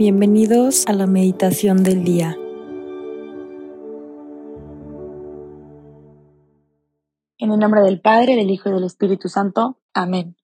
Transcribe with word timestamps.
Bienvenidos 0.00 0.86
a 0.86 0.94
la 0.94 1.06
meditación 1.06 1.82
del 1.82 2.04
día. 2.04 2.34
En 7.36 7.52
el 7.52 7.58
nombre 7.58 7.82
del 7.82 8.00
Padre, 8.00 8.34
del 8.34 8.48
Hijo 8.48 8.70
y 8.70 8.72
del 8.72 8.84
Espíritu 8.84 9.28
Santo. 9.28 9.76
Amén. 9.92 10.36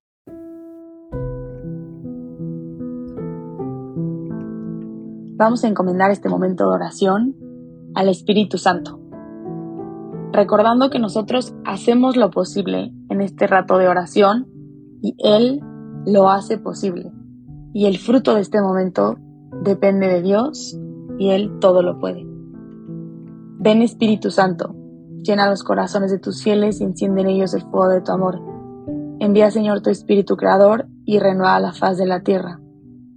Vamos 5.37 5.63
a 5.63 5.67
encomendar 5.67 6.11
este 6.11 6.29
momento 6.29 6.69
de 6.69 6.75
oración 6.75 7.35
al 7.95 8.09
Espíritu 8.09 8.59
Santo, 8.59 8.99
recordando 10.33 10.91
que 10.91 10.99
nosotros 10.99 11.55
hacemos 11.65 12.15
lo 12.15 12.29
posible 12.29 12.93
en 13.09 13.21
este 13.21 13.47
rato 13.47 13.79
de 13.79 13.87
oración 13.87 14.45
y 15.01 15.15
Él 15.17 15.61
lo 16.05 16.29
hace 16.29 16.59
posible. 16.59 17.11
Y 17.73 17.87
el 17.87 17.97
fruto 17.97 18.35
de 18.35 18.41
este 18.41 18.61
momento 18.61 19.17
depende 19.63 20.07
de 20.07 20.21
Dios 20.21 20.77
y 21.17 21.31
Él 21.31 21.57
todo 21.59 21.81
lo 21.81 21.99
puede. 21.99 22.25
Ven 23.59 23.81
Espíritu 23.81 24.31
Santo, 24.31 24.75
llena 25.23 25.49
los 25.49 25.63
corazones 25.63 26.11
de 26.11 26.19
tus 26.19 26.43
fieles 26.43 26.79
y 26.79 26.83
enciende 26.83 27.21
en 27.21 27.27
ellos 27.27 27.53
el 27.53 27.61
fuego 27.61 27.89
de 27.89 28.01
tu 28.01 28.11
amor. 28.11 28.39
Envía 29.19 29.49
Señor 29.51 29.81
tu 29.81 29.89
Espíritu 29.89 30.37
Creador 30.37 30.87
y 31.05 31.19
renueva 31.19 31.59
la 31.59 31.73
faz 31.73 31.97
de 31.97 32.05
la 32.05 32.21
tierra. 32.21 32.59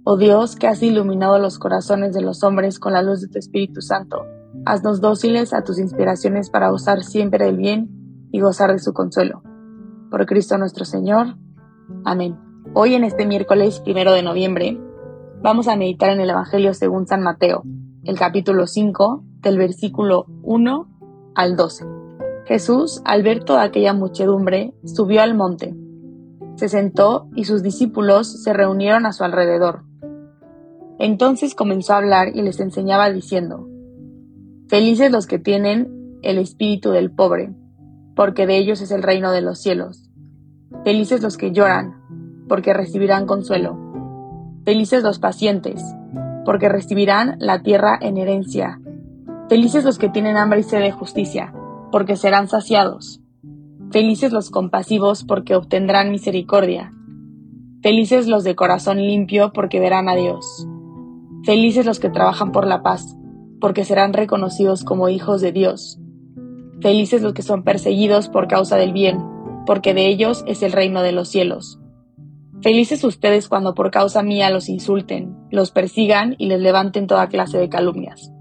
Oh 0.03 0.17
Dios, 0.17 0.55
que 0.55 0.67
has 0.67 0.81
iluminado 0.81 1.37
los 1.37 1.59
corazones 1.59 2.13
de 2.13 2.21
los 2.21 2.43
hombres 2.43 2.79
con 2.79 2.93
la 2.93 3.03
luz 3.03 3.21
de 3.21 3.27
tu 3.27 3.37
Espíritu 3.37 3.81
Santo, 3.81 4.25
haznos 4.65 4.99
dóciles 4.99 5.53
a 5.53 5.63
tus 5.63 5.77
inspiraciones 5.77 6.49
para 6.49 6.71
gozar 6.71 7.03
siempre 7.03 7.45
del 7.45 7.57
bien 7.57 8.27
y 8.31 8.39
gozar 8.39 8.71
de 8.71 8.79
su 8.79 8.93
consuelo. 8.93 9.43
Por 10.09 10.25
Cristo 10.25 10.57
nuestro 10.57 10.85
Señor. 10.85 11.37
Amén. 12.03 12.35
Hoy 12.73 12.95
en 12.95 13.03
este 13.03 13.27
miércoles 13.27 13.79
primero 13.79 14.13
de 14.13 14.23
noviembre 14.23 14.79
Vamos 15.43 15.67
a 15.67 15.75
meditar 15.75 16.11
en 16.11 16.21
el 16.21 16.29
Evangelio 16.29 16.75
según 16.75 17.07
San 17.07 17.23
Mateo, 17.23 17.63
el 18.03 18.15
capítulo 18.15 18.67
5, 18.67 19.23
del 19.41 19.57
versículo 19.57 20.27
1 20.43 20.87
al 21.33 21.55
12. 21.55 21.83
Jesús, 22.45 23.01
al 23.05 23.23
ver 23.23 23.43
toda 23.43 23.63
aquella 23.63 23.93
muchedumbre, 23.93 24.75
subió 24.85 25.23
al 25.23 25.33
monte. 25.33 25.73
Se 26.57 26.69
sentó 26.69 27.27
y 27.35 27.45
sus 27.45 27.63
discípulos 27.63 28.43
se 28.43 28.53
reunieron 28.53 29.07
a 29.07 29.13
su 29.13 29.23
alrededor. 29.23 29.81
Entonces 30.99 31.55
comenzó 31.55 31.93
a 31.93 31.97
hablar 31.97 32.27
y 32.35 32.43
les 32.43 32.59
enseñaba 32.59 33.09
diciendo, 33.09 33.67
Felices 34.67 35.11
los 35.11 35.25
que 35.25 35.39
tienen 35.39 36.19
el 36.21 36.37
espíritu 36.37 36.91
del 36.91 37.09
pobre, 37.09 37.51
porque 38.15 38.45
de 38.45 38.57
ellos 38.57 38.79
es 38.79 38.91
el 38.91 39.01
reino 39.01 39.31
de 39.31 39.41
los 39.41 39.59
cielos. 39.59 40.07
Felices 40.83 41.23
los 41.23 41.35
que 41.35 41.51
lloran, 41.51 41.99
porque 42.47 42.75
recibirán 42.75 43.25
consuelo. 43.25 43.90
Felices 44.63 45.01
los 45.01 45.17
pacientes, 45.17 45.83
porque 46.45 46.69
recibirán 46.69 47.35
la 47.39 47.63
tierra 47.63 47.97
en 47.99 48.17
herencia. 48.17 48.79
Felices 49.49 49.83
los 49.83 49.97
que 49.97 50.07
tienen 50.07 50.37
hambre 50.37 50.59
y 50.59 50.63
sed 50.63 50.81
de 50.81 50.91
justicia, 50.91 51.51
porque 51.91 52.15
serán 52.15 52.47
saciados. 52.47 53.21
Felices 53.89 54.31
los 54.31 54.51
compasivos, 54.51 55.23
porque 55.23 55.55
obtendrán 55.55 56.11
misericordia. 56.11 56.93
Felices 57.81 58.27
los 58.27 58.43
de 58.43 58.55
corazón 58.55 58.97
limpio, 58.97 59.51
porque 59.51 59.79
verán 59.79 60.07
a 60.07 60.15
Dios. 60.15 60.67
Felices 61.43 61.87
los 61.87 61.99
que 61.99 62.11
trabajan 62.11 62.51
por 62.51 62.67
la 62.67 62.83
paz, 62.83 63.17
porque 63.59 63.83
serán 63.83 64.13
reconocidos 64.13 64.83
como 64.83 65.09
hijos 65.09 65.41
de 65.41 65.51
Dios. 65.51 65.99
Felices 66.81 67.23
los 67.23 67.33
que 67.33 67.41
son 67.41 67.63
perseguidos 67.63 68.29
por 68.29 68.47
causa 68.47 68.75
del 68.75 68.93
bien, 68.93 69.17
porque 69.65 69.95
de 69.95 70.05
ellos 70.05 70.43
es 70.45 70.61
el 70.61 70.71
reino 70.71 71.01
de 71.01 71.13
los 71.13 71.29
cielos. 71.29 71.80
Felices 72.63 73.03
ustedes 73.03 73.49
cuando 73.49 73.73
por 73.73 73.89
causa 73.89 74.21
mía 74.21 74.51
los 74.51 74.69
insulten, 74.69 75.35
los 75.49 75.71
persigan 75.71 76.35
y 76.37 76.45
les 76.45 76.59
levanten 76.59 77.07
toda 77.07 77.27
clase 77.27 77.57
de 77.57 77.69
calumnias. 77.69 78.31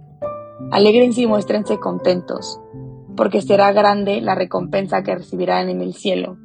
Alégrense 0.71 1.23
y 1.23 1.27
muéstrense 1.27 1.79
contentos, 1.79 2.61
porque 3.17 3.41
será 3.41 3.73
grande 3.73 4.21
la 4.21 4.35
recompensa 4.35 5.03
que 5.03 5.15
recibirán 5.15 5.71
en 5.71 5.81
el 5.81 5.95
cielo, 5.95 6.37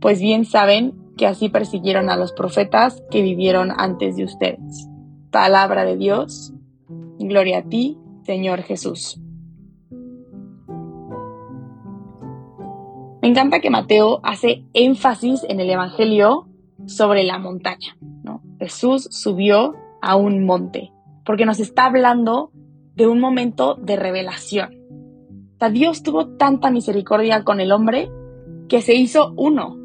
pues 0.00 0.20
bien 0.20 0.46
saben 0.46 0.94
que 1.18 1.26
así 1.26 1.50
persiguieron 1.50 2.08
a 2.08 2.16
los 2.16 2.32
profetas 2.32 3.02
que 3.10 3.20
vivieron 3.20 3.70
antes 3.76 4.16
de 4.16 4.24
ustedes. 4.24 4.88
Palabra 5.30 5.84
de 5.84 5.96
Dios, 5.96 6.54
gloria 7.18 7.58
a 7.58 7.62
ti, 7.62 7.98
Señor 8.24 8.62
Jesús. 8.62 9.20
Me 13.20 13.28
encanta 13.28 13.60
que 13.60 13.70
Mateo 13.70 14.20
hace 14.22 14.64
énfasis 14.72 15.44
en 15.48 15.60
el 15.60 15.70
Evangelio 15.70 16.48
sobre 16.86 17.24
la 17.24 17.38
montaña. 17.38 17.96
¿no? 18.22 18.42
Jesús 18.58 19.08
subió 19.10 19.74
a 20.00 20.16
un 20.16 20.44
monte, 20.44 20.92
porque 21.24 21.46
nos 21.46 21.60
está 21.60 21.86
hablando 21.86 22.50
de 22.94 23.06
un 23.06 23.20
momento 23.20 23.74
de 23.74 23.96
revelación. 23.96 24.76
O 25.60 25.70
Dios 25.70 26.02
tuvo 26.02 26.36
tanta 26.36 26.70
misericordia 26.70 27.42
con 27.42 27.58
el 27.58 27.72
hombre 27.72 28.10
que 28.68 28.82
se 28.82 28.94
hizo 28.94 29.32
uno, 29.36 29.78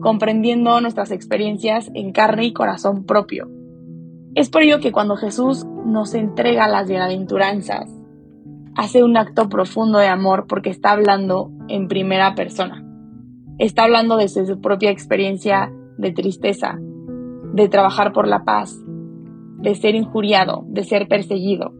comprendiendo 0.00 0.80
nuestras 0.80 1.10
experiencias 1.10 1.90
en 1.94 2.12
carne 2.12 2.46
y 2.46 2.52
corazón 2.52 3.04
propio. 3.04 3.50
Es 4.34 4.48
por 4.48 4.62
ello 4.62 4.80
que 4.80 4.92
cuando 4.92 5.16
Jesús 5.16 5.66
nos 5.84 6.14
entrega 6.14 6.68
las 6.68 6.88
bienaventuranzas, 6.88 7.90
hace 8.74 9.02
un 9.02 9.16
acto 9.16 9.48
profundo 9.48 9.98
de 9.98 10.06
amor 10.06 10.46
porque 10.46 10.70
está 10.70 10.92
hablando 10.92 11.50
en 11.68 11.88
primera 11.88 12.34
persona. 12.34 12.82
Está 13.58 13.84
hablando 13.84 14.16
desde 14.16 14.46
su 14.46 14.60
propia 14.60 14.90
experiencia 14.90 15.70
de 16.00 16.12
tristeza, 16.12 16.78
de 17.52 17.68
trabajar 17.68 18.12
por 18.12 18.26
la 18.26 18.44
paz, 18.44 18.78
de 19.58 19.74
ser 19.74 19.94
injuriado, 19.94 20.64
de 20.68 20.84
ser 20.84 21.08
perseguido. 21.08 21.72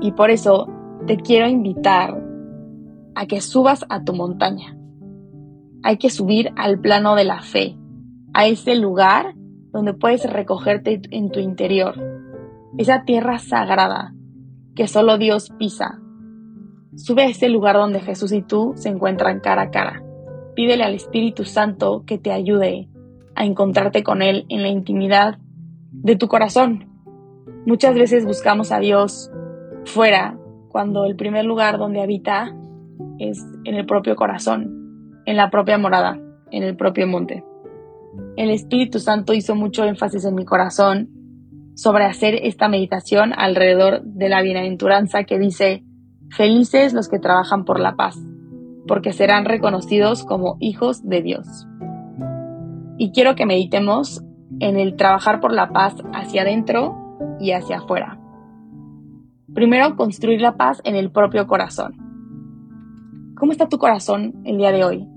Y 0.00 0.12
por 0.12 0.30
eso 0.30 0.68
te 1.06 1.16
quiero 1.16 1.48
invitar 1.48 2.22
a 3.14 3.26
que 3.26 3.40
subas 3.40 3.84
a 3.88 4.02
tu 4.02 4.12
montaña. 4.14 4.76
Hay 5.82 5.96
que 5.96 6.10
subir 6.10 6.50
al 6.56 6.80
plano 6.80 7.14
de 7.14 7.24
la 7.24 7.40
fe, 7.40 7.76
a 8.34 8.46
ese 8.46 8.74
lugar 8.76 9.34
donde 9.72 9.94
puedes 9.94 10.30
recogerte 10.30 11.00
en 11.10 11.30
tu 11.30 11.38
interior, 11.38 11.94
esa 12.76 13.04
tierra 13.04 13.38
sagrada 13.38 14.14
que 14.74 14.88
solo 14.88 15.18
Dios 15.18 15.50
pisa. 15.58 16.00
Sube 16.96 17.22
a 17.22 17.28
ese 17.28 17.48
lugar 17.48 17.76
donde 17.76 18.00
Jesús 18.00 18.32
y 18.32 18.42
tú 18.42 18.72
se 18.74 18.88
encuentran 18.88 19.40
cara 19.40 19.62
a 19.62 19.70
cara. 19.70 20.02
Pídele 20.54 20.84
al 20.84 20.94
Espíritu 20.94 21.44
Santo 21.44 22.04
que 22.06 22.18
te 22.18 22.32
ayude 22.32 22.88
a 23.34 23.44
encontrarte 23.44 24.02
con 24.02 24.22
Él 24.22 24.46
en 24.48 24.62
la 24.62 24.68
intimidad 24.68 25.38
de 25.92 26.16
tu 26.16 26.28
corazón. 26.28 26.88
Muchas 27.66 27.94
veces 27.94 28.24
buscamos 28.24 28.72
a 28.72 28.80
Dios 28.80 29.30
fuera 29.84 30.38
cuando 30.68 31.04
el 31.04 31.16
primer 31.16 31.44
lugar 31.44 31.78
donde 31.78 32.02
habita 32.02 32.54
es 33.18 33.44
en 33.64 33.74
el 33.74 33.86
propio 33.86 34.16
corazón, 34.16 35.22
en 35.26 35.36
la 35.36 35.50
propia 35.50 35.78
morada, 35.78 36.18
en 36.50 36.62
el 36.62 36.76
propio 36.76 37.06
monte. 37.06 37.44
El 38.36 38.50
Espíritu 38.50 38.98
Santo 38.98 39.34
hizo 39.34 39.54
mucho 39.54 39.84
énfasis 39.84 40.24
en 40.24 40.34
mi 40.34 40.44
corazón 40.44 41.10
sobre 41.74 42.04
hacer 42.04 42.34
esta 42.42 42.68
meditación 42.68 43.32
alrededor 43.36 44.02
de 44.02 44.28
la 44.28 44.42
bienaventuranza 44.42 45.24
que 45.24 45.38
dice, 45.38 45.84
felices 46.30 46.92
los 46.92 47.08
que 47.08 47.18
trabajan 47.18 47.64
por 47.64 47.80
la 47.80 47.94
paz 47.94 48.18
porque 48.90 49.12
serán 49.12 49.44
reconocidos 49.44 50.24
como 50.24 50.56
hijos 50.58 51.08
de 51.08 51.22
Dios. 51.22 51.46
Y 52.98 53.12
quiero 53.12 53.36
que 53.36 53.46
meditemos 53.46 54.24
en 54.58 54.80
el 54.80 54.96
trabajar 54.96 55.38
por 55.38 55.52
la 55.52 55.68
paz 55.68 55.94
hacia 56.12 56.42
adentro 56.42 57.16
y 57.38 57.52
hacia 57.52 57.76
afuera. 57.76 58.18
Primero, 59.54 59.94
construir 59.94 60.40
la 60.40 60.56
paz 60.56 60.80
en 60.82 60.96
el 60.96 61.12
propio 61.12 61.46
corazón. 61.46 61.94
¿Cómo 63.36 63.52
está 63.52 63.68
tu 63.68 63.78
corazón 63.78 64.42
el 64.44 64.58
día 64.58 64.72
de 64.72 64.82
hoy? 64.82 65.08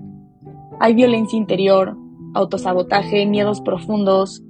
¿Hay 0.78 0.94
violencia 0.94 1.36
interior, 1.36 1.96
autosabotaje, 2.32 3.26
miedos 3.26 3.60
profundos? 3.60 4.44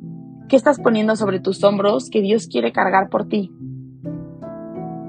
¿Qué 0.51 0.57
estás 0.57 0.79
poniendo 0.79 1.17
sobre 1.17 1.41
tus 1.41 1.65
hombros 1.65 2.11
que 2.11 2.21
Dios 2.21 2.47
quiere 2.47 2.73
cargar 2.73 3.09
por 3.09 3.27
ti? 3.27 3.51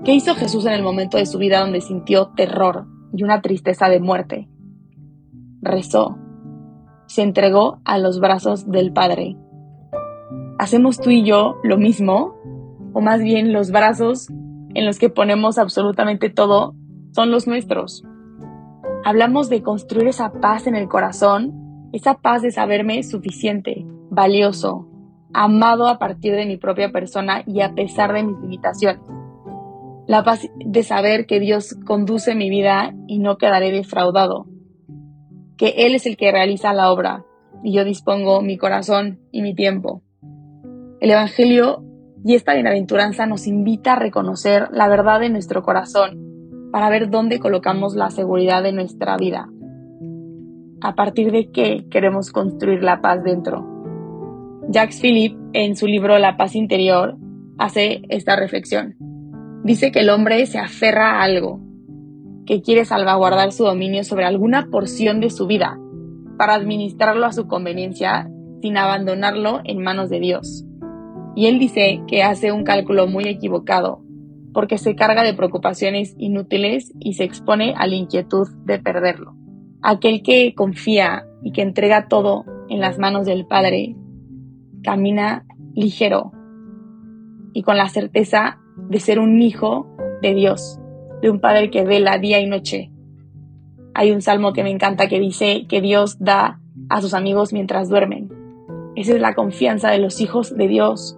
¿Qué 0.06 0.14
hizo 0.14 0.36
Jesús 0.36 0.66
en 0.68 0.72
el 0.72 0.84
momento 0.84 1.18
de 1.18 1.26
su 1.26 1.38
vida 1.38 1.60
donde 1.60 1.82
sintió 1.82 2.28
terror, 2.28 2.95
y 3.16 3.24
una 3.24 3.42
tristeza 3.42 3.88
de 3.90 4.00
muerte. 4.00 4.50
Rezó, 5.62 6.18
se 7.08 7.22
entregó 7.22 7.80
a 7.86 7.98
los 7.98 8.20
brazos 8.20 8.70
del 8.70 8.92
Padre. 8.92 9.38
¿Hacemos 10.60 11.00
tú 11.00 11.10
y 11.10 11.24
yo 11.24 11.56
lo 11.64 11.78
mismo? 11.78 12.36
O 12.94 13.02
más 13.02 13.22
bien 13.22 13.54
los 13.54 13.72
brazos 13.72 14.30
en 14.74 14.86
los 14.86 15.00
que 15.00 15.10
ponemos 15.10 15.58
absolutamente 15.58 16.30
todo 16.30 16.76
son 17.12 17.32
los 17.32 17.48
nuestros. 17.48 18.04
Hablamos 19.04 19.50
de 19.50 19.62
construir 19.62 20.08
esa 20.08 20.32
paz 20.34 20.68
en 20.68 20.76
el 20.76 20.88
corazón, 20.88 21.90
esa 21.94 22.16
paz 22.16 22.42
de 22.42 22.52
saberme 22.52 23.04
suficiente, 23.04 23.86
valioso, 24.10 24.88
amado 25.34 25.88
a 25.88 26.00
partir 26.00 26.34
de 26.34 26.46
mi 26.46 26.58
propia 26.58 26.92
persona 26.92 27.44
y 27.46 27.62
a 27.62 27.74
pesar 27.74 28.14
de 28.14 28.24
mis 28.24 28.38
limitaciones 28.40 29.02
la 30.08 30.24
paz 30.24 30.48
de 30.58 30.84
saber 30.84 31.26
que 31.26 31.40
Dios 31.40 31.76
conduce 31.86 32.36
mi 32.36 32.50
vida 32.50 32.94
y 33.08 33.20
no 33.20 33.38
quedaré 33.38 33.72
defraudado, 33.72 34.46
que 35.58 35.74
Él 35.78 35.96
es 35.96 36.06
el 36.06 36.18
que 36.18 36.32
realiza 36.32 36.74
la 36.74 36.92
obra 36.92 37.26
y 37.64 37.74
yo 37.74 37.84
dispongo 37.84 38.42
mi 38.42 38.58
corazón 38.58 39.20
y 39.32 39.42
mi 39.42 39.56
tiempo. 39.56 40.04
El 41.00 41.12
Evangelio 41.12 41.84
Y 42.28 42.34
esta 42.34 42.56
bienaventuranza 42.56 43.28
nos 43.28 43.46
invita 43.46 43.94
a 43.94 44.00
reconocer 44.00 44.70
la 44.72 44.88
verdad 44.88 45.20
de 45.20 45.30
nuestro 45.30 45.62
corazón 45.62 46.70
para 46.72 46.90
ver 46.90 47.12
dónde 47.12 47.38
colocamos 47.38 47.96
la 47.96 48.10
seguridad 48.10 48.64
de 48.64 48.72
nuestra 48.72 49.16
vida. 49.16 49.48
A 50.82 50.96
partir 50.96 51.32
de 51.32 51.52
qué 51.52 51.86
queremos 51.92 52.32
construir 52.32 52.84
la 52.84 53.00
paz 53.00 53.24
dentro. 53.24 53.64
Jacques 54.70 55.00
Philippe, 55.00 55.38
en 55.54 55.76
su 55.76 55.86
libro 55.86 56.18
La 56.18 56.36
paz 56.36 56.56
interior, 56.56 57.16
hace 57.60 58.02
esta 58.10 58.36
reflexión. 58.36 58.96
Dice 59.66 59.92
que 59.92 60.02
el 60.02 60.12
hombre 60.12 60.46
se 60.46 60.60
aferra 60.60 61.14
a 61.14 61.24
algo, 61.24 61.60
que 62.46 62.62
quiere 62.62 62.86
salvaguardar 62.86 63.52
su 63.52 63.64
dominio 63.64 64.04
sobre 64.04 64.24
alguna 64.24 64.68
porción 64.70 65.20
de 65.20 65.32
su 65.32 65.48
vida 65.48 65.80
para 66.38 66.54
administrarlo 66.54 67.26
a 67.26 67.34
su 67.34 67.48
conveniencia 67.48 68.30
sin 68.62 68.78
abandonarlo 68.78 69.62
en 69.64 69.82
manos 69.82 70.12
de 70.12 70.20
Dios. 70.20 70.64
Y 71.36 71.48
él 71.48 71.58
dice 71.58 72.04
que 72.08 72.22
hace 72.22 72.52
un 72.52 72.64
cálculo 72.64 73.08
muy 73.08 73.24
equivocado, 73.24 74.04
porque 74.54 74.78
se 74.78 74.96
carga 74.96 75.24
de 75.24 75.34
preocupaciones 75.34 76.14
inútiles 76.20 76.94
y 77.00 77.16
se 77.16 77.24
expone 77.24 77.74
a 77.76 77.88
la 77.88 77.96
inquietud 77.96 78.48
de 78.66 78.78
perderlo. 78.78 79.34
Aquel 79.82 80.22
que 80.22 80.54
confía 80.54 81.26
y 81.42 81.54
que 81.54 81.64
entrega 81.64 82.08
todo 82.08 82.46
en 82.70 82.82
las 82.82 83.00
manos 83.00 83.26
del 83.26 83.48
Padre, 83.48 83.96
camina 84.84 85.44
ligero 85.74 86.34
y 87.52 87.64
con 87.64 87.78
la 87.78 87.90
certeza 87.90 88.60
de 88.90 89.00
ser 89.00 89.20
un 89.20 89.42
hijo 89.42 89.88
de 90.22 90.34
Dios, 90.34 90.80
de 91.22 91.30
un 91.30 91.40
Padre 91.40 91.70
que 91.70 91.84
vela 91.84 92.18
día 92.18 92.40
y 92.40 92.48
noche. 92.48 92.92
Hay 93.94 94.12
un 94.12 94.22
salmo 94.22 94.54
que 94.54 94.64
me 94.64 94.72
encanta 94.72 95.08
que 95.08 95.20
dice 95.20 95.66
que 95.68 95.82
Dios 95.82 96.18
da 96.20 96.60
a 96.90 97.02
sus 97.02 97.14
amigos 97.14 97.54
mientras 97.54 97.90
duermen. 97.90 98.30
Esa 98.96 99.14
es 99.14 99.22
la 99.22 99.36
confianza 99.36 99.90
de 99.90 100.00
los 100.00 100.22
hijos 100.22 100.56
de 100.56 100.68
Dios. 100.68 101.18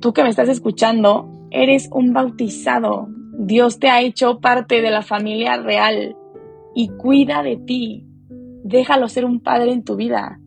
Tú 0.00 0.12
que 0.12 0.22
me 0.22 0.28
estás 0.28 0.48
escuchando, 0.48 1.30
eres 1.50 1.88
un 1.92 2.12
bautizado. 2.12 3.08
Dios 3.38 3.78
te 3.78 3.88
ha 3.88 4.00
hecho 4.00 4.40
parte 4.40 4.82
de 4.82 4.90
la 4.90 5.02
familia 5.02 5.56
real 5.56 6.16
y 6.74 6.88
cuida 6.88 7.42
de 7.42 7.56
ti. 7.56 8.06
Déjalo 8.64 9.08
ser 9.08 9.24
un 9.24 9.40
padre 9.40 9.72
en 9.72 9.84
tu 9.84 9.96
vida. 9.96 10.38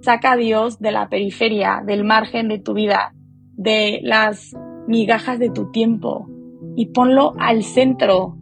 Saca 0.00 0.32
a 0.32 0.36
Dios 0.36 0.78
de 0.78 0.92
la 0.92 1.08
periferia, 1.08 1.82
del 1.84 2.04
margen 2.04 2.48
de 2.48 2.58
tu 2.58 2.74
vida, 2.74 3.14
de 3.56 4.00
las 4.02 4.54
migajas 4.88 5.38
de 5.38 5.50
tu 5.50 5.70
tiempo 5.70 6.26
y 6.74 6.86
ponlo 6.86 7.34
al 7.38 7.62
centro 7.62 8.36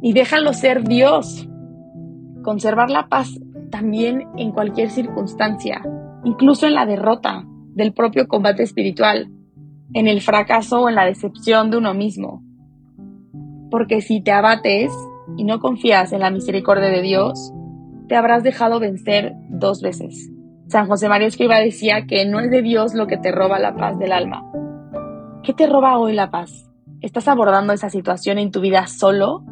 y 0.00 0.12
déjalo 0.12 0.52
ser 0.52 0.82
Dios. 0.82 1.48
Conservar 2.42 2.90
la 2.90 3.08
paz 3.08 3.38
también 3.70 4.26
en 4.36 4.52
cualquier 4.52 4.90
circunstancia, 4.90 5.82
incluso 6.24 6.66
en 6.66 6.74
la 6.74 6.86
derrota 6.86 7.44
del 7.74 7.92
propio 7.92 8.26
combate 8.26 8.62
espiritual, 8.62 9.30
en 9.92 10.08
el 10.08 10.20
fracaso 10.20 10.82
o 10.82 10.88
en 10.88 10.94
la 10.94 11.04
decepción 11.04 11.70
de 11.70 11.76
uno 11.76 11.92
mismo. 11.92 12.42
Porque 13.70 14.00
si 14.00 14.22
te 14.22 14.32
abates 14.32 14.92
y 15.36 15.44
no 15.44 15.60
confías 15.60 16.12
en 16.12 16.20
la 16.20 16.30
misericordia 16.30 16.88
de 16.88 17.02
Dios, 17.02 17.52
te 18.08 18.16
habrás 18.16 18.42
dejado 18.42 18.80
vencer 18.80 19.34
dos 19.50 19.82
veces. 19.82 20.30
San 20.68 20.86
José 20.86 21.08
María 21.08 21.28
Escriba 21.28 21.58
decía 21.58 22.06
que 22.06 22.24
no 22.24 22.40
es 22.40 22.50
de 22.50 22.62
Dios 22.62 22.94
lo 22.94 23.06
que 23.06 23.18
te 23.18 23.30
roba 23.30 23.58
la 23.58 23.76
paz 23.76 23.98
del 23.98 24.12
alma. 24.12 24.44
¿Qué 25.46 25.54
te 25.54 25.68
roba 25.68 25.96
hoy 25.96 26.12
la 26.12 26.32
paz? 26.32 26.68
¿Estás 27.02 27.28
abordando 27.28 27.72
esa 27.72 27.88
situación 27.88 28.38
en 28.38 28.50
tu 28.50 28.60
vida 28.60 28.88
solo? 28.88 29.44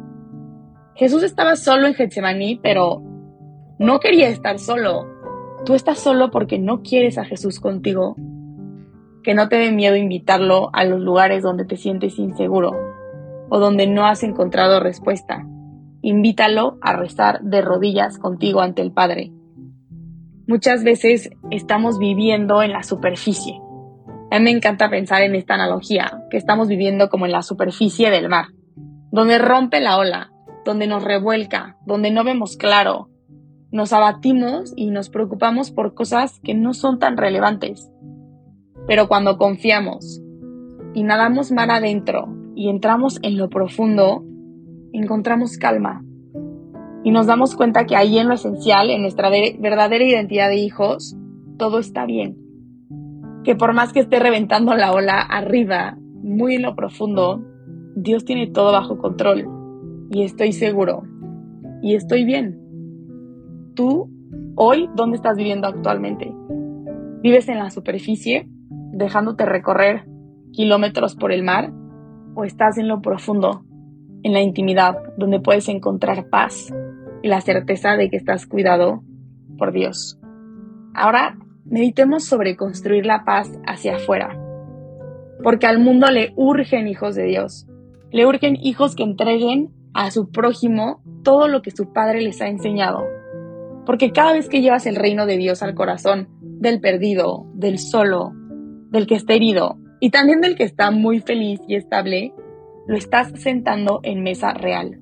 Jesús 0.93 1.23
estaba 1.23 1.55
solo 1.55 1.87
en 1.87 1.93
Getsemaní, 1.93 2.59
pero 2.61 3.01
no 3.79 4.01
quería 4.01 4.27
estar 4.27 4.59
solo. 4.59 5.05
Tú 5.63 5.73
estás 5.73 5.99
solo 5.99 6.31
porque 6.31 6.59
no 6.59 6.81
quieres 6.81 7.17
a 7.17 7.23
Jesús 7.23 7.61
contigo. 7.61 8.17
Que 9.23 9.33
no 9.35 9.47
te 9.47 9.55
dé 9.55 9.71
miedo 9.71 9.95
invitarlo 9.95 10.69
a 10.73 10.83
los 10.83 10.99
lugares 10.99 11.43
donde 11.43 11.63
te 11.63 11.77
sientes 11.77 12.19
inseguro 12.19 12.73
o 13.49 13.59
donde 13.59 13.87
no 13.87 14.05
has 14.05 14.21
encontrado 14.23 14.81
respuesta. 14.81 15.47
Invítalo 16.01 16.77
a 16.81 16.91
rezar 16.91 17.39
de 17.41 17.61
rodillas 17.61 18.17
contigo 18.17 18.59
ante 18.59 18.81
el 18.81 18.91
Padre 18.91 19.31
muchas 20.47 20.83
veces 20.83 21.31
estamos 21.51 21.97
viviendo 21.97 22.61
en 22.61 22.71
la 22.71 22.83
superficie. 22.83 23.59
A 24.31 24.39
mí 24.39 24.43
me 24.43 24.51
encanta 24.51 24.89
pensar 24.89 25.21
en 25.21 25.35
esta 25.35 25.53
analogía, 25.53 26.23
que 26.29 26.37
estamos 26.37 26.67
viviendo 26.67 27.09
como 27.09 27.25
en 27.25 27.31
la 27.31 27.41
superficie 27.41 28.09
del 28.09 28.29
mar, 28.29 28.47
donde 29.11 29.37
rompe 29.37 29.79
la 29.79 29.97
ola, 29.97 30.31
donde 30.65 30.87
nos 30.87 31.03
revuelca, 31.03 31.77
donde 31.85 32.11
no 32.11 32.23
vemos 32.23 32.57
claro, 32.57 33.09
nos 33.71 33.93
abatimos 33.93 34.73
y 34.75 34.89
nos 34.89 35.09
preocupamos 35.09 35.71
por 35.71 35.93
cosas 35.93 36.39
que 36.43 36.53
no 36.53 36.73
son 36.73 36.97
tan 36.97 37.17
relevantes. 37.17 37.91
Pero 38.87 39.07
cuando 39.07 39.37
confiamos 39.37 40.21
y 40.93 41.03
nadamos 41.03 41.51
mar 41.51 41.71
adentro 41.71 42.33
y 42.55 42.69
entramos 42.69 43.19
en 43.21 43.37
lo 43.37 43.49
profundo, 43.49 44.23
encontramos 44.93 45.57
calma, 45.57 46.05
y 47.03 47.11
nos 47.11 47.27
damos 47.27 47.55
cuenta 47.55 47.85
que 47.85 47.95
ahí 47.95 48.17
en 48.17 48.27
lo 48.27 48.33
esencial, 48.33 48.89
en 48.89 49.01
nuestra 49.01 49.29
verdadera 49.29 50.03
identidad 50.03 50.49
de 50.49 50.55
hijos, 50.55 51.15
todo 51.57 51.77
está 51.77 52.05
bien. 52.05 52.44
Que 53.45 53.55
por 53.55 53.73
más 53.73 53.93
que 53.93 54.01
esté 54.01 54.19
reventando 54.19 54.75
la 54.75 54.91
ola 54.91 55.21
arriba, 55.21 55.97
muy 56.23 56.55
en 56.55 56.63
lo 56.63 56.75
profundo, 56.75 57.45
Dios 57.95 58.25
tiene 58.25 58.47
todo 58.47 58.71
bajo 58.71 58.97
control. 58.97 59.47
Y 60.11 60.23
estoy 60.23 60.51
seguro. 60.51 61.03
Y 61.81 61.95
estoy 61.95 62.25
bien. 62.25 62.59
Tú, 63.75 64.09
hoy, 64.55 64.89
¿dónde 64.95 65.17
estás 65.17 65.37
viviendo 65.37 65.67
actualmente? 65.67 66.33
¿Vives 67.21 67.47
en 67.47 67.59
la 67.59 67.69
superficie, 67.69 68.49
dejándote 68.91 69.45
recorrer 69.45 70.05
kilómetros 70.51 71.15
por 71.15 71.31
el 71.31 71.43
mar? 71.43 71.71
¿O 72.33 72.43
estás 72.43 72.77
en 72.77 72.87
lo 72.87 73.01
profundo, 73.01 73.63
en 74.23 74.33
la 74.33 74.41
intimidad, 74.41 74.97
donde 75.17 75.39
puedes 75.39 75.69
encontrar 75.69 76.29
paz, 76.29 76.73
y 77.21 77.27
la 77.27 77.41
certeza 77.41 77.95
de 77.95 78.09
que 78.09 78.17
estás 78.17 78.45
cuidado 78.45 79.03
por 79.57 79.71
Dios. 79.71 80.19
Ahora 80.93 81.37
meditemos 81.65 82.23
sobre 82.23 82.55
construir 82.55 83.05
la 83.05 83.25
paz 83.25 83.51
hacia 83.65 83.95
afuera, 83.95 84.39
porque 85.43 85.67
al 85.67 85.79
mundo 85.79 86.09
le 86.11 86.33
urgen 86.35 86.87
hijos 86.87 87.15
de 87.15 87.25
Dios, 87.25 87.67
le 88.11 88.25
urgen 88.25 88.55
hijos 88.55 88.95
que 88.95 89.03
entreguen 89.03 89.71
a 89.93 90.11
su 90.11 90.29
prójimo 90.29 91.01
todo 91.23 91.47
lo 91.47 91.61
que 91.61 91.71
su 91.71 91.91
padre 91.91 92.21
les 92.21 92.41
ha 92.41 92.47
enseñado, 92.47 93.03
porque 93.85 94.11
cada 94.11 94.33
vez 94.33 94.49
que 94.49 94.61
llevas 94.61 94.85
el 94.85 94.95
reino 94.95 95.25
de 95.25 95.37
Dios 95.37 95.61
al 95.63 95.75
corazón 95.75 96.29
del 96.41 96.79
perdido, 96.79 97.45
del 97.53 97.79
solo, 97.79 98.31
del 98.91 99.07
que 99.07 99.15
está 99.15 99.33
herido 99.33 99.77
y 99.99 100.09
también 100.09 100.41
del 100.41 100.55
que 100.55 100.63
está 100.63 100.91
muy 100.91 101.19
feliz 101.19 101.59
y 101.67 101.75
estable, 101.75 102.33
lo 102.87 102.95
estás 102.95 103.31
sentando 103.35 103.99
en 104.03 104.23
mesa 104.23 104.53
real 104.53 105.01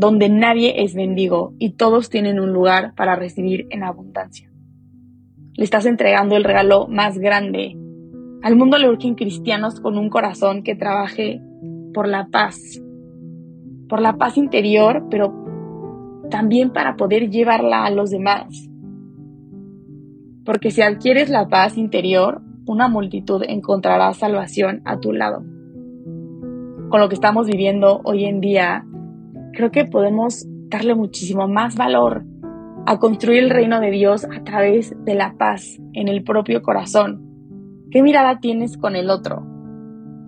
donde 0.00 0.28
nadie 0.28 0.84
es 0.84 0.94
mendigo 0.94 1.54
y 1.58 1.70
todos 1.72 2.08
tienen 2.08 2.38
un 2.38 2.52
lugar 2.52 2.94
para 2.94 3.16
recibir 3.16 3.66
en 3.70 3.82
abundancia. 3.82 4.48
Le 5.58 5.64
estás 5.64 5.86
entregando 5.86 6.36
el 6.36 6.44
regalo 6.44 6.86
más 6.86 7.18
grande. 7.18 7.76
Al 8.44 8.54
mundo 8.54 8.78
le 8.78 8.88
urgen 8.88 9.16
cristianos 9.16 9.80
con 9.80 9.98
un 9.98 10.08
corazón 10.08 10.62
que 10.62 10.76
trabaje 10.76 11.42
por 11.92 12.06
la 12.06 12.28
paz, 12.28 12.80
por 13.88 14.00
la 14.00 14.12
paz 14.18 14.36
interior, 14.36 15.06
pero 15.10 15.34
también 16.30 16.70
para 16.70 16.96
poder 16.96 17.28
llevarla 17.28 17.84
a 17.84 17.90
los 17.90 18.10
demás. 18.10 18.70
Porque 20.44 20.70
si 20.70 20.80
adquieres 20.80 21.28
la 21.28 21.48
paz 21.48 21.76
interior, 21.76 22.40
una 22.64 22.86
multitud 22.86 23.42
encontrará 23.44 24.12
salvación 24.12 24.80
a 24.84 25.00
tu 25.00 25.12
lado. 25.12 25.38
Con 26.88 27.00
lo 27.00 27.08
que 27.08 27.16
estamos 27.16 27.48
viviendo 27.48 28.00
hoy 28.04 28.26
en 28.26 28.40
día, 28.40 28.86
creo 29.54 29.72
que 29.72 29.86
podemos 29.86 30.46
darle 30.68 30.94
muchísimo 30.94 31.48
más 31.48 31.74
valor 31.74 32.22
a 32.90 32.98
construir 32.98 33.44
el 33.44 33.50
reino 33.50 33.80
de 33.80 33.90
Dios 33.90 34.24
a 34.24 34.42
través 34.44 34.96
de 35.04 35.14
la 35.14 35.34
paz 35.36 35.78
en 35.92 36.08
el 36.08 36.24
propio 36.24 36.62
corazón. 36.62 37.22
¿Qué 37.90 38.02
mirada 38.02 38.40
tienes 38.40 38.78
con 38.78 38.96
el 38.96 39.10
otro? 39.10 39.46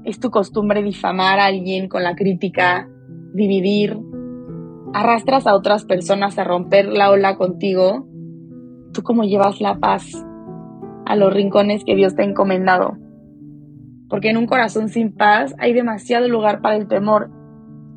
¿Es 0.04 0.20
tu 0.20 0.30
costumbre 0.30 0.82
difamar 0.82 1.40
a 1.40 1.46
alguien 1.46 1.88
con 1.88 2.02
la 2.02 2.14
crítica, 2.14 2.86
dividir? 3.32 3.98
¿Arrastras 4.92 5.46
a 5.46 5.54
otras 5.54 5.86
personas 5.86 6.38
a 6.38 6.44
romper 6.44 6.88
la 6.88 7.10
ola 7.10 7.36
contigo? 7.36 8.06
¿Tú 8.92 9.02
cómo 9.02 9.22
llevas 9.24 9.62
la 9.62 9.78
paz 9.78 10.22
a 11.06 11.16
los 11.16 11.32
rincones 11.32 11.82
que 11.82 11.96
Dios 11.96 12.14
te 12.14 12.24
ha 12.24 12.26
encomendado? 12.26 12.98
Porque 14.10 14.28
en 14.28 14.36
un 14.36 14.46
corazón 14.46 14.90
sin 14.90 15.14
paz 15.14 15.54
hay 15.58 15.72
demasiado 15.72 16.28
lugar 16.28 16.60
para 16.60 16.76
el 16.76 16.88
temor 16.88 17.30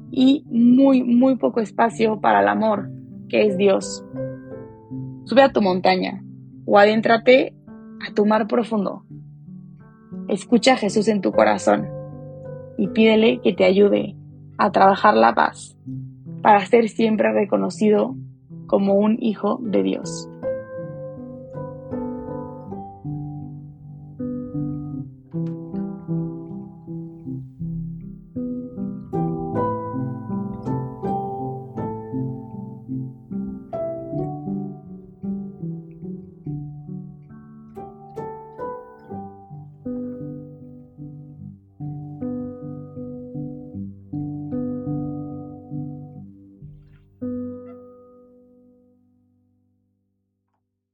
y 0.10 0.46
muy, 0.46 1.04
muy 1.04 1.36
poco 1.36 1.60
espacio 1.60 2.22
para 2.22 2.40
el 2.40 2.48
amor, 2.48 2.90
que 3.28 3.46
es 3.46 3.58
Dios. 3.58 4.06
Sube 5.26 5.42
a 5.42 5.52
tu 5.52 5.62
montaña 5.62 6.24
o 6.66 6.78
adéntrate 6.78 7.56
a 8.08 8.14
tu 8.14 8.26
mar 8.26 8.48
profundo. 8.48 9.04
Escucha 10.28 10.74
a 10.74 10.78
Jesús 10.78 11.08
en 11.08 11.22
tu 11.22 11.32
corazón 11.32 11.88
y 12.78 12.88
pídele 12.88 13.40
que 13.42 13.54
te 13.54 13.66
ayude 13.66 14.16
a 14.58 14.72
trabajar 14.72 15.16
la 15.16 15.34
paz 15.34 15.78
para 16.42 16.66
ser 16.66 16.90
siempre 16.90 17.32
reconocido 17.32 18.16
como 18.68 18.96
un 18.96 19.18
hijo 19.20 19.60
de 19.62 19.84
Dios. 19.84 20.30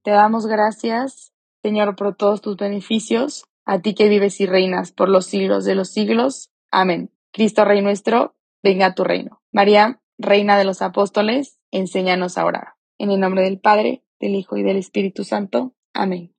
Te 0.10 0.16
damos 0.16 0.48
gracias, 0.48 1.34
Señor, 1.62 1.96
por 1.96 2.16
todos 2.16 2.42
tus 2.42 2.58
beneficios, 2.58 3.46
a 3.64 3.78
ti 3.80 3.94
que 3.94 4.10
vives 4.10 4.42
y 4.42 4.48
reinas 4.48 4.92
por 4.92 5.08
los 5.08 5.28
siglos 5.28 5.66
de 5.66 5.76
los 5.76 5.90
siglos. 5.90 6.50
Amén. 6.72 7.12
Cristo 7.32 7.64
Rey 7.64 7.84
nuestro, 7.84 8.34
venga 8.64 8.88
a 8.88 8.96
tu 8.96 9.04
reino. 9.04 9.40
María, 9.52 10.02
Reina 10.18 10.58
de 10.58 10.64
los 10.64 10.82
Apóstoles, 10.82 11.60
enséñanos 11.70 12.40
a 12.40 12.46
orar. 12.46 12.70
En 12.98 13.12
el 13.12 13.20
nombre 13.20 13.44
del 13.44 13.60
Padre, 13.60 14.04
del 14.20 14.34
Hijo 14.34 14.58
y 14.58 14.64
del 14.64 14.78
Espíritu 14.78 15.24
Santo. 15.24 15.76
Amén. 15.94 16.34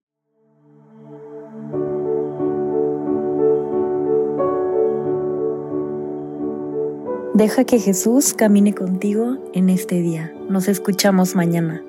Deja 7.34 7.62
que 7.62 7.78
Jesús 7.78 8.34
camine 8.34 8.74
contigo 8.74 9.38
en 9.54 9.70
este 9.70 10.02
día. 10.02 10.34
Nos 10.48 10.66
escuchamos 10.66 11.36
mañana. 11.36 11.84